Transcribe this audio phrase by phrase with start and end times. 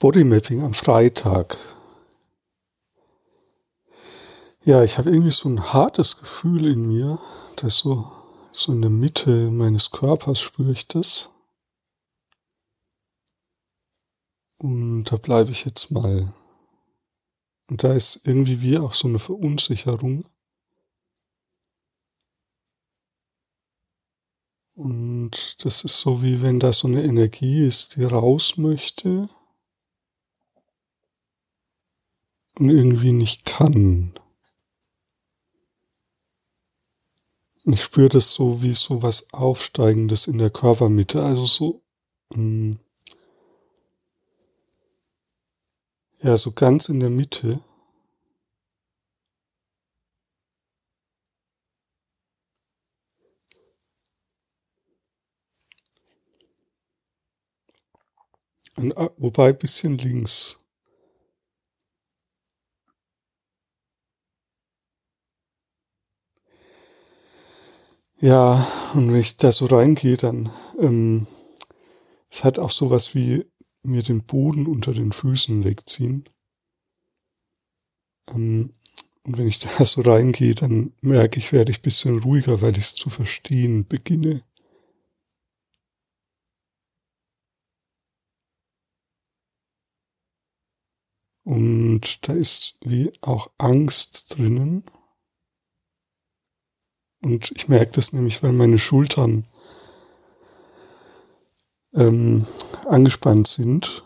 [0.00, 1.56] Bodymapping am Freitag.
[4.62, 7.18] Ja, ich habe irgendwie so ein hartes Gefühl in mir,
[7.56, 8.08] das so,
[8.52, 11.30] so in der Mitte meines Körpers spüre ich das.
[14.58, 16.32] Und da bleibe ich jetzt mal.
[17.68, 20.24] Und da ist irgendwie wie auch so eine Verunsicherung.
[24.76, 29.28] Und das ist so wie wenn da so eine Energie ist, die raus möchte
[32.58, 34.12] und irgendwie nicht kann.
[37.64, 41.82] Ich spüre das so wie so was Aufsteigendes in der Körpermitte, also so,
[42.32, 42.78] hm,
[46.22, 47.60] ja, so ganz in der Mitte.
[58.76, 60.58] Und, äh, wobei bisschen links.
[68.20, 71.26] Ja, und wenn ich da so reingehe, dann, ähm,
[72.30, 73.44] es hat auch sowas wie
[73.82, 76.24] mir den Boden unter den Füßen wegziehen.
[78.28, 78.72] Ähm,
[79.24, 82.84] und wenn ich da so reingehe, dann merke ich, werde ich bisschen ruhiger, weil ich
[82.84, 84.42] es zu verstehen beginne.
[91.42, 94.84] Und da ist wie auch Angst drinnen.
[97.20, 99.44] Und ich merke das nämlich, weil meine Schultern
[101.94, 102.46] ähm,
[102.86, 104.02] angespannt sind.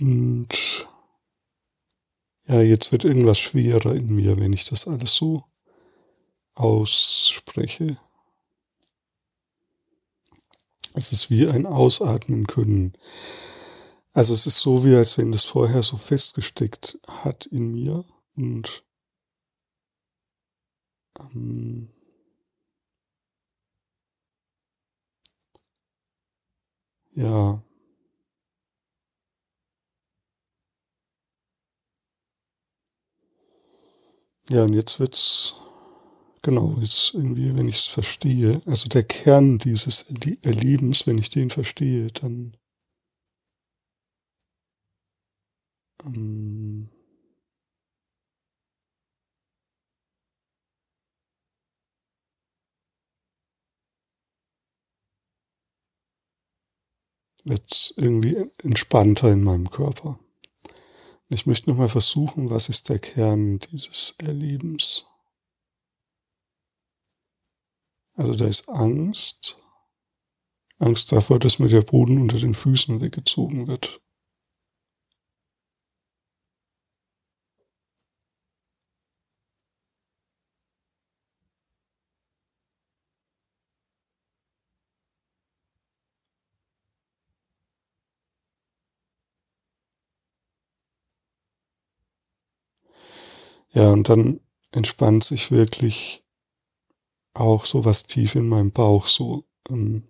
[0.00, 0.86] Und
[2.44, 5.44] ja, jetzt wird irgendwas schwerer in mir, wenn ich das alles so
[6.54, 7.98] ausspreche.
[10.98, 12.92] Es ist wie ein Ausatmen können.
[14.12, 18.04] Also es ist so, wie als wenn das vorher so festgesteckt hat in mir
[18.34, 18.84] und
[21.20, 21.88] ähm,
[27.14, 27.62] ja.
[34.50, 35.56] Ja, und jetzt wird's
[36.48, 40.10] Genau, jetzt irgendwie, wenn ich es verstehe, also der Kern dieses
[40.40, 42.56] Erlebens, wenn ich den verstehe, dann
[46.04, 46.88] ähm,
[57.42, 60.20] wird es irgendwie entspannter in meinem Körper.
[61.30, 65.07] Ich möchte nochmal versuchen, was ist der Kern dieses Erlebens?
[68.18, 69.58] Also da ist Angst.
[70.80, 74.00] Angst davor, dass mir der Boden unter den Füßen weggezogen wird.
[93.72, 94.40] Ja, und dann
[94.72, 96.24] entspannt sich wirklich
[97.40, 99.44] auch so was tief in meinem Bauch so.
[99.68, 100.04] Ähm,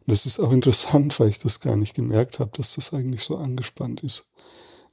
[0.00, 3.22] und das ist auch interessant, weil ich das gar nicht gemerkt habe, dass das eigentlich
[3.22, 4.30] so angespannt ist.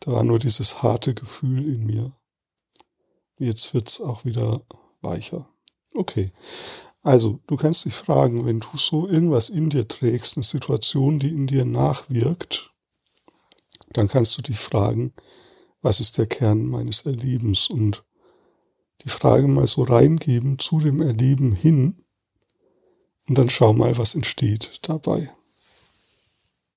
[0.02, 2.16] Da war nur dieses harte Gefühl in mir.
[3.38, 4.62] Jetzt wird's auch wieder
[5.02, 5.48] weicher.
[5.94, 6.32] Okay.
[7.04, 11.30] Also, du kannst dich fragen, wenn du so irgendwas in dir trägst, eine Situation, die
[11.30, 12.72] in dir nachwirkt,
[13.94, 15.14] dann kannst du dich fragen,
[15.82, 18.04] was ist der Kern meines Erlebens und
[19.04, 21.96] die Frage mal so reingeben zu dem Erleben hin
[23.28, 25.30] und dann schau mal, was entsteht dabei.